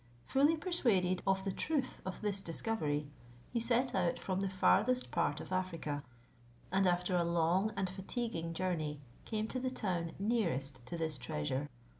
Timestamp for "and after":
6.71-7.15